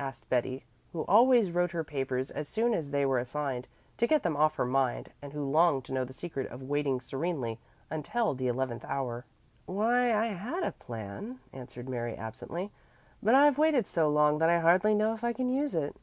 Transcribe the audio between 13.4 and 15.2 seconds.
waited so long that I hardly know